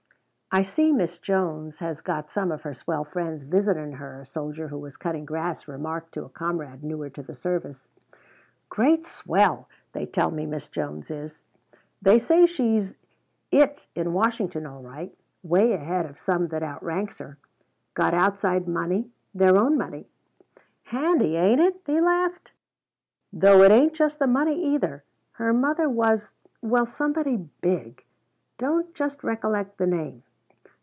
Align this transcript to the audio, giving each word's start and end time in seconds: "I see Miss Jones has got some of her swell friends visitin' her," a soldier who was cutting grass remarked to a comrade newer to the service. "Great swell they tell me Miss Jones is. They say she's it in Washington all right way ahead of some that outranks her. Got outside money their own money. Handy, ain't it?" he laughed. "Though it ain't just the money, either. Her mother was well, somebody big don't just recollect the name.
"I 0.53 0.63
see 0.63 0.91
Miss 0.91 1.17
Jones 1.17 1.79
has 1.79 2.01
got 2.01 2.29
some 2.29 2.51
of 2.51 2.63
her 2.63 2.73
swell 2.73 3.05
friends 3.05 3.43
visitin' 3.43 3.93
her," 3.93 4.19
a 4.19 4.25
soldier 4.25 4.67
who 4.67 4.79
was 4.79 4.97
cutting 4.97 5.23
grass 5.23 5.65
remarked 5.65 6.11
to 6.15 6.25
a 6.25 6.29
comrade 6.29 6.83
newer 6.83 7.09
to 7.11 7.23
the 7.23 7.33
service. 7.33 7.87
"Great 8.67 9.07
swell 9.07 9.69
they 9.93 10.05
tell 10.05 10.29
me 10.29 10.45
Miss 10.45 10.67
Jones 10.67 11.09
is. 11.09 11.45
They 12.01 12.19
say 12.19 12.45
she's 12.45 12.97
it 13.49 13.87
in 13.95 14.11
Washington 14.11 14.65
all 14.65 14.81
right 14.81 15.17
way 15.41 15.71
ahead 15.71 16.05
of 16.05 16.19
some 16.19 16.49
that 16.49 16.63
outranks 16.63 17.19
her. 17.19 17.37
Got 17.93 18.13
outside 18.13 18.67
money 18.67 19.09
their 19.33 19.55
own 19.55 19.77
money. 19.77 20.09
Handy, 20.83 21.37
ain't 21.37 21.61
it?" 21.61 21.79
he 21.85 22.01
laughed. 22.01 22.51
"Though 23.31 23.61
it 23.63 23.71
ain't 23.71 23.93
just 23.93 24.19
the 24.19 24.27
money, 24.27 24.61
either. 24.75 25.05
Her 25.31 25.53
mother 25.53 25.87
was 25.87 26.33
well, 26.61 26.85
somebody 26.85 27.37
big 27.61 28.03
don't 28.57 28.93
just 28.93 29.23
recollect 29.23 29.77
the 29.77 29.87
name. 29.87 30.23